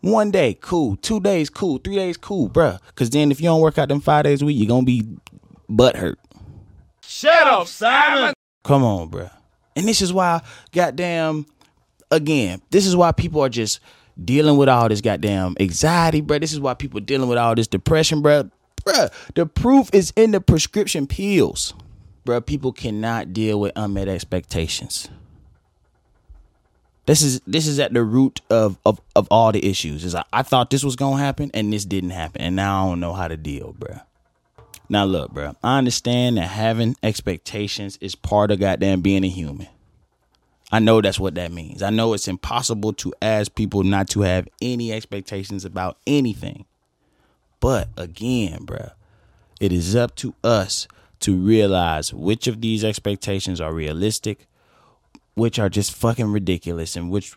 One 0.02 0.32
day, 0.32 0.58
cool. 0.62 0.96
Two 0.96 1.20
days, 1.20 1.50
cool. 1.50 1.80
Three 1.80 1.96
days, 1.96 2.18
cool, 2.18 2.50
bruh. 2.50 2.80
Cause 2.96 3.10
then 3.10 3.32
if 3.32 3.42
you 3.42 3.46
don't 3.48 3.62
work 3.62 3.78
out 3.78 3.90
them 3.90 4.00
five 4.00 4.24
days 4.24 4.42
a 4.42 4.46
week, 4.46 4.58
you're 4.58 4.68
gonna 4.68 4.86
be 4.86 5.06
butt 5.68 5.98
hurt. 5.98 6.20
Shut 7.02 7.48
up, 7.48 7.68
Simon. 7.68 8.34
Come 8.64 8.84
on, 8.84 9.10
bruh. 9.10 9.32
And 9.76 9.88
this 9.88 10.02
is 10.02 10.14
why, 10.14 10.42
goddamn, 10.72 11.46
again, 12.12 12.62
this 12.70 12.86
is 12.86 12.96
why 12.96 13.12
people 13.12 13.42
are 13.42 13.50
just 13.50 13.80
dealing 14.24 14.58
with 14.58 14.70
all 14.70 14.88
this 14.88 15.02
goddamn 15.02 15.56
anxiety, 15.60 16.22
bruh. 16.22 16.40
This 16.40 16.54
is 16.54 16.60
why 16.60 16.74
people 16.74 17.00
dealing 17.00 17.28
with 17.28 17.38
all 17.38 17.56
this 17.56 17.68
depression, 17.68 18.22
bruh. 18.22 18.50
Bruh, 18.84 19.12
the 19.36 19.46
proof 19.46 19.90
is 19.94 20.14
in 20.16 20.32
the 20.32 20.40
prescription 20.40 21.08
pills. 21.08 21.74
Bruh, 22.28 22.46
people 22.46 22.74
cannot 22.74 23.32
deal 23.32 23.58
with 23.58 23.72
unmet 23.78 24.10
expectations. 24.10 25.08
This 27.06 27.22
is 27.22 27.40
this 27.48 27.68
is 27.68 27.80
at 27.80 27.94
the 27.94 28.04
root 28.04 28.42
of 28.50 28.78
of, 28.86 29.00
of 29.16 29.30
all 29.32 29.54
the 29.54 29.66
issues. 29.66 30.04
Is 30.04 30.14
I, 30.14 30.26
I 30.34 30.44
thought 30.44 30.70
this 30.70 30.84
was 30.84 30.98
gonna 30.98 31.24
happen 31.24 31.50
and 31.54 31.72
this 31.72 31.86
didn't 31.86 32.10
happen, 32.10 32.42
and 32.42 32.54
now 32.58 32.86
I 32.86 32.90
don't 32.90 33.00
know 33.00 33.14
how 33.14 33.30
to 33.30 33.38
deal, 33.38 33.74
bruh. 33.80 34.04
Now 34.90 35.06
look, 35.06 35.34
bruh, 35.34 35.56
I 35.64 35.78
understand 35.78 36.36
that 36.36 36.50
having 36.50 36.98
expectations 37.02 37.98
is 38.02 38.14
part 38.14 38.52
of 38.52 38.60
goddamn 38.60 39.00
being 39.00 39.24
a 39.24 39.30
human. 39.30 39.68
I 40.70 40.80
know 40.80 41.00
that's 41.00 41.22
what 41.22 41.36
that 41.36 41.54
means. 41.54 41.82
I 41.82 41.92
know 41.92 42.12
it's 42.12 42.28
impossible 42.28 42.92
to 42.92 43.14
ask 43.22 43.56
people 43.56 43.84
not 43.84 44.10
to 44.10 44.22
have 44.22 44.50
any 44.62 44.92
expectations 44.92 45.64
about 45.64 45.98
anything. 46.06 46.66
But 47.62 47.88
again, 47.96 48.66
bruh, 48.66 48.92
it 49.62 49.72
is 49.72 49.96
up 49.96 50.14
to 50.18 50.36
us 50.44 50.90
to 51.20 51.36
realize 51.36 52.14
which 52.14 52.48
of 52.48 52.62
these 52.62 52.84
expectations 52.84 53.60
are 53.60 53.74
realistic, 53.74 54.48
which 55.36 55.60
are 55.60 55.70
just 55.70 55.94
fucking 55.94 56.32
ridiculous, 56.32 56.96
and 56.96 57.10
which, 57.12 57.36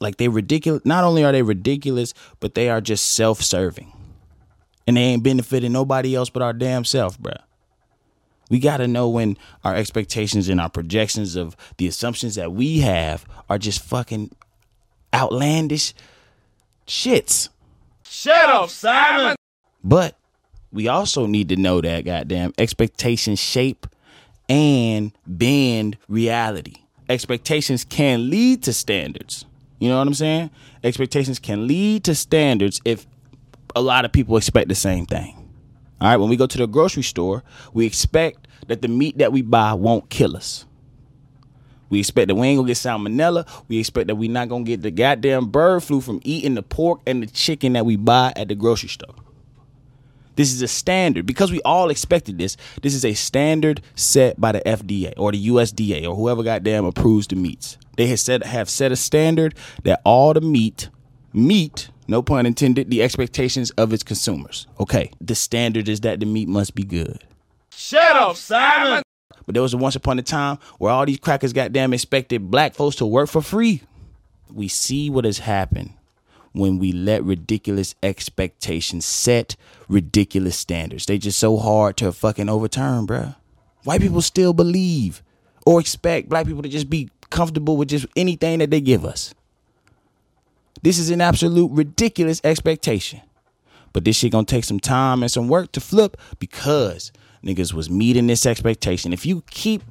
like, 0.00 0.16
they 0.16 0.28
ridiculous. 0.28 0.84
Not 0.84 1.04
only 1.04 1.24
are 1.24 1.32
they 1.32 1.42
ridiculous, 1.42 2.14
but 2.40 2.54
they 2.54 2.68
are 2.68 2.80
just 2.80 3.12
self 3.12 3.42
serving. 3.42 3.92
And 4.86 4.96
they 4.96 5.02
ain't 5.02 5.22
benefiting 5.22 5.72
nobody 5.72 6.14
else 6.14 6.30
but 6.30 6.42
our 6.42 6.52
damn 6.52 6.84
self, 6.84 7.18
bruh. 7.18 7.42
We 8.48 8.60
got 8.60 8.76
to 8.76 8.86
know 8.86 9.08
when 9.08 9.36
our 9.64 9.74
expectations 9.74 10.48
and 10.48 10.60
our 10.60 10.70
projections 10.70 11.34
of 11.34 11.56
the 11.78 11.88
assumptions 11.88 12.36
that 12.36 12.52
we 12.52 12.78
have 12.78 13.26
are 13.48 13.58
just 13.58 13.82
fucking 13.82 14.30
outlandish 15.12 15.94
shits. 16.86 17.48
Shut 18.04 18.48
up, 18.48 18.70
Simon. 18.70 19.34
But 19.82 20.16
we 20.76 20.88
also 20.88 21.26
need 21.26 21.48
to 21.48 21.56
know 21.56 21.80
that 21.80 22.04
goddamn 22.04 22.52
expectations 22.58 23.38
shape 23.38 23.86
and 24.46 25.10
bend 25.26 25.96
reality. 26.06 26.74
Expectations 27.08 27.82
can 27.82 28.28
lead 28.28 28.62
to 28.64 28.74
standards. 28.74 29.46
You 29.78 29.88
know 29.88 29.96
what 29.96 30.06
I'm 30.06 30.12
saying? 30.12 30.50
Expectations 30.84 31.38
can 31.38 31.66
lead 31.66 32.04
to 32.04 32.14
standards 32.14 32.82
if 32.84 33.06
a 33.74 33.80
lot 33.80 34.04
of 34.04 34.12
people 34.12 34.36
expect 34.36 34.68
the 34.68 34.74
same 34.74 35.06
thing. 35.06 35.34
All 35.98 36.08
right, 36.08 36.18
when 36.18 36.28
we 36.28 36.36
go 36.36 36.46
to 36.46 36.58
the 36.58 36.66
grocery 36.66 37.02
store, 37.02 37.42
we 37.72 37.86
expect 37.86 38.46
that 38.66 38.82
the 38.82 38.88
meat 38.88 39.16
that 39.16 39.32
we 39.32 39.40
buy 39.40 39.72
won't 39.72 40.10
kill 40.10 40.36
us. 40.36 40.66
We 41.88 42.00
expect 42.00 42.28
that 42.28 42.34
we 42.34 42.48
ain't 42.48 42.58
gonna 42.58 42.66
get 42.66 42.76
salmonella. 42.76 43.48
We 43.68 43.78
expect 43.78 44.08
that 44.08 44.16
we're 44.16 44.30
not 44.30 44.50
gonna 44.50 44.64
get 44.64 44.82
the 44.82 44.90
goddamn 44.90 45.46
bird 45.46 45.84
flu 45.84 46.02
from 46.02 46.20
eating 46.22 46.54
the 46.54 46.62
pork 46.62 47.00
and 47.06 47.22
the 47.22 47.26
chicken 47.28 47.72
that 47.72 47.86
we 47.86 47.96
buy 47.96 48.34
at 48.36 48.48
the 48.48 48.54
grocery 48.54 48.90
store. 48.90 49.14
This 50.36 50.52
is 50.52 50.62
a 50.62 50.68
standard 50.68 51.26
because 51.26 51.50
we 51.50 51.60
all 51.62 51.90
expected 51.90 52.38
this. 52.38 52.56
This 52.82 52.94
is 52.94 53.04
a 53.04 53.14
standard 53.14 53.80
set 53.94 54.40
by 54.40 54.52
the 54.52 54.60
FDA 54.60 55.14
or 55.16 55.32
the 55.32 55.48
USDA 55.48 56.06
or 56.06 56.14
whoever 56.14 56.42
goddamn 56.42 56.84
approves 56.84 57.26
the 57.26 57.36
meats. 57.36 57.78
They 57.96 58.06
have 58.08 58.20
set 58.20 58.44
have 58.44 58.68
set 58.68 58.92
a 58.92 58.96
standard 58.96 59.54
that 59.84 60.02
all 60.04 60.34
the 60.34 60.42
meat 60.42 60.90
meet, 61.32 61.88
no 62.06 62.22
pun 62.22 62.46
intended, 62.46 62.90
the 62.90 63.02
expectations 63.02 63.70
of 63.72 63.92
its 63.92 64.02
consumers. 64.02 64.66
Okay, 64.78 65.10
the 65.20 65.34
standard 65.34 65.88
is 65.88 66.00
that 66.00 66.20
the 66.20 66.26
meat 66.26 66.48
must 66.48 66.74
be 66.74 66.84
good. 66.84 67.24
Shut 67.70 68.16
up, 68.16 68.36
Simon. 68.36 69.02
But 69.46 69.54
there 69.54 69.62
was 69.62 69.74
a 69.74 69.78
once 69.78 69.96
upon 69.96 70.18
a 70.18 70.22
time 70.22 70.58
where 70.78 70.92
all 70.92 71.06
these 71.06 71.20
crackers 71.20 71.52
goddamn 71.52 71.94
expected 71.94 72.50
black 72.50 72.74
folks 72.74 72.96
to 72.96 73.06
work 73.06 73.28
for 73.28 73.40
free. 73.40 73.82
We 74.52 74.68
see 74.68 75.08
what 75.08 75.24
has 75.24 75.38
happened 75.38 75.92
when 76.56 76.78
we 76.78 76.92
let 76.92 77.22
ridiculous 77.22 77.94
expectations 78.02 79.04
set 79.04 79.56
ridiculous 79.88 80.56
standards. 80.56 81.06
They 81.06 81.18
just 81.18 81.38
so 81.38 81.56
hard 81.56 81.96
to 81.98 82.12
fucking 82.12 82.48
overturn, 82.48 83.06
bruh. 83.06 83.36
White 83.84 84.00
people 84.00 84.22
still 84.22 84.52
believe 84.52 85.22
or 85.64 85.80
expect 85.80 86.28
black 86.28 86.46
people 86.46 86.62
to 86.62 86.68
just 86.68 86.90
be 86.90 87.10
comfortable 87.30 87.76
with 87.76 87.88
just 87.88 88.06
anything 88.16 88.58
that 88.60 88.70
they 88.70 88.80
give 88.80 89.04
us. 89.04 89.34
This 90.82 90.98
is 90.98 91.10
an 91.10 91.20
absolute 91.20 91.70
ridiculous 91.72 92.40
expectation. 92.44 93.20
But 93.92 94.04
this 94.04 94.16
shit 94.16 94.32
gonna 94.32 94.44
take 94.44 94.64
some 94.64 94.80
time 94.80 95.22
and 95.22 95.30
some 95.30 95.48
work 95.48 95.72
to 95.72 95.80
flip 95.80 96.16
because 96.38 97.12
niggas 97.44 97.72
was 97.72 97.88
meeting 97.88 98.26
this 98.26 98.46
expectation. 98.46 99.12
If 99.12 99.24
you 99.24 99.42
keep 99.50 99.82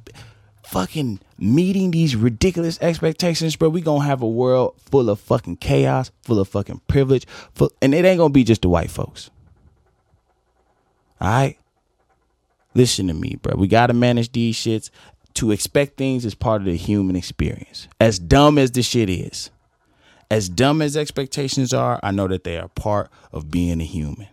fucking 0.66 1.20
meeting 1.38 1.92
these 1.92 2.16
ridiculous 2.16 2.78
expectations, 2.80 3.56
bro, 3.56 3.68
we 3.68 3.80
gonna 3.80 4.04
have 4.04 4.22
a 4.22 4.28
world 4.28 4.74
full 4.90 5.08
of 5.08 5.20
fucking 5.20 5.56
chaos, 5.56 6.10
full 6.22 6.40
of 6.40 6.48
fucking 6.48 6.80
privilege, 6.88 7.26
full, 7.54 7.72
and 7.80 7.94
it 7.94 8.04
ain't 8.04 8.18
gonna 8.18 8.30
be 8.30 8.44
just 8.44 8.62
the 8.62 8.68
white 8.68 8.90
folks. 8.90 9.30
All 11.20 11.28
right, 11.28 11.58
listen 12.74 13.06
to 13.06 13.14
me, 13.14 13.38
bro. 13.40 13.54
We 13.56 13.68
gotta 13.68 13.94
manage 13.94 14.32
these 14.32 14.56
shits 14.56 14.90
to 15.34 15.52
expect 15.52 15.96
things 15.96 16.24
is 16.24 16.34
part 16.34 16.62
of 16.62 16.66
the 16.66 16.76
human 16.76 17.14
experience. 17.14 17.88
As 18.00 18.18
dumb 18.18 18.58
as 18.58 18.72
this 18.72 18.86
shit 18.86 19.08
is, 19.08 19.50
as 20.30 20.48
dumb 20.48 20.82
as 20.82 20.96
expectations 20.96 21.72
are, 21.72 22.00
I 22.02 22.10
know 22.10 22.26
that 22.26 22.44
they 22.44 22.58
are 22.58 22.68
part 22.68 23.10
of 23.32 23.50
being 23.50 23.80
a 23.80 23.84
human. 23.84 24.28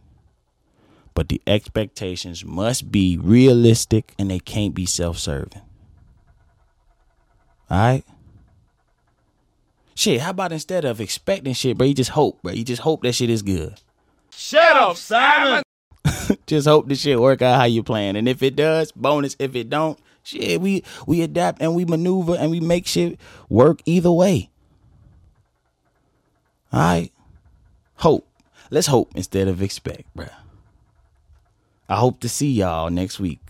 But 1.13 1.29
the 1.29 1.41
expectations 1.45 2.43
must 2.43 2.91
be 2.91 3.17
realistic 3.17 4.13
and 4.17 4.31
they 4.31 4.39
can't 4.39 4.73
be 4.73 4.87
self 4.87 5.19
serving. 5.19 5.61
All 7.69 7.77
right? 7.77 8.03
Shit, 9.95 10.21
how 10.21 10.31
about 10.31 10.51
instead 10.51 10.85
of 10.85 10.99
expecting 10.99 11.53
shit, 11.53 11.77
bro, 11.77 11.87
you 11.87 11.93
just 11.93 12.11
hope, 12.11 12.41
bro. 12.41 12.51
You 12.51 12.63
just 12.63 12.81
hope 12.81 13.03
that 13.03 13.13
shit 13.13 13.29
is 13.29 13.41
good. 13.41 13.79
Shut 14.31 14.75
up, 14.75 14.97
Simon. 14.97 15.63
just 16.47 16.67
hope 16.67 16.87
the 16.87 16.95
shit 16.95 17.19
work 17.19 17.41
out 17.41 17.59
how 17.59 17.65
you 17.65 17.83
plan. 17.83 18.15
And 18.15 18.27
if 18.27 18.41
it 18.41 18.55
does, 18.55 18.91
bonus. 18.91 19.35
If 19.39 19.55
it 19.55 19.69
don't, 19.69 19.99
shit, 20.23 20.59
we 20.59 20.83
we 21.05 21.21
adapt 21.21 21.61
and 21.61 21.75
we 21.75 21.85
maneuver 21.85 22.35
and 22.35 22.49
we 22.49 22.59
make 22.59 22.87
shit 22.87 23.19
work 23.49 23.81
either 23.85 24.11
way. 24.11 24.49
All 26.71 26.79
right. 26.79 27.11
Hope. 27.97 28.27
Let's 28.71 28.87
hope 28.87 29.11
instead 29.15 29.47
of 29.47 29.61
expect, 29.61 30.15
bruh. 30.17 30.33
I 31.87 31.97
hope 31.97 32.19
to 32.21 32.29
see 32.29 32.51
y'all 32.51 32.89
next 32.89 33.19
week 33.19 33.41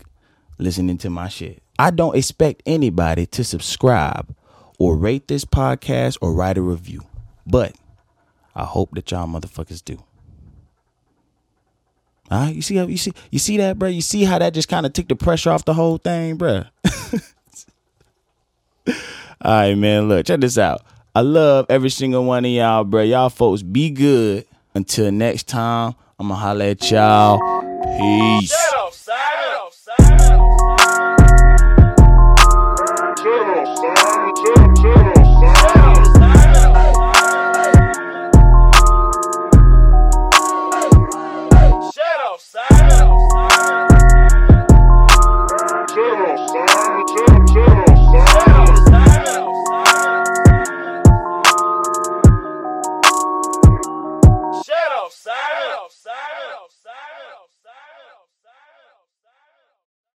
listening 0.58 0.98
to 0.98 1.10
my 1.10 1.28
shit. 1.28 1.63
I 1.78 1.90
don't 1.90 2.16
expect 2.16 2.62
anybody 2.66 3.26
to 3.26 3.44
subscribe 3.44 4.34
or 4.78 4.96
rate 4.96 5.28
this 5.28 5.44
podcast 5.44 6.18
or 6.20 6.32
write 6.32 6.58
a 6.58 6.62
review, 6.62 7.02
but 7.46 7.74
I 8.54 8.64
hope 8.64 8.90
that 8.92 9.10
y'all 9.10 9.26
motherfuckers 9.26 9.84
do. 9.84 10.02
All 12.30 12.40
right, 12.40 12.54
you 12.54 12.62
see 12.62 12.76
how 12.76 12.86
you 12.86 12.96
see 12.96 13.12
you 13.30 13.38
see 13.38 13.58
that, 13.58 13.78
bro? 13.78 13.88
You 13.88 14.00
see 14.00 14.24
how 14.24 14.38
that 14.38 14.54
just 14.54 14.68
kind 14.68 14.86
of 14.86 14.92
took 14.92 15.08
the 15.08 15.16
pressure 15.16 15.50
off 15.50 15.64
the 15.64 15.74
whole 15.74 15.98
thing, 15.98 16.36
bro? 16.36 16.64
All 18.86 18.94
right, 19.42 19.74
man. 19.74 20.08
Look, 20.08 20.26
check 20.26 20.40
this 20.40 20.56
out. 20.56 20.82
I 21.14 21.20
love 21.20 21.66
every 21.68 21.90
single 21.90 22.24
one 22.24 22.44
of 22.44 22.50
y'all, 22.50 22.84
bro. 22.84 23.02
Y'all 23.02 23.30
folks 23.30 23.62
be 23.62 23.90
good. 23.90 24.46
Until 24.74 25.12
next 25.12 25.48
time, 25.48 25.94
I'm 26.18 26.28
gonna 26.28 26.40
holla 26.40 26.64
at 26.66 26.90
y'all. 26.90 27.38
Peace. 27.98 28.63